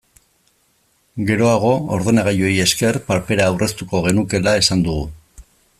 Geroago, 1.27 1.73
ordenagailuei 1.97 2.55
esker, 2.65 3.01
papera 3.11 3.47
aurreztuko 3.51 4.05
genukeela 4.09 4.59
esan 4.65 4.87
dugu. 4.89 5.07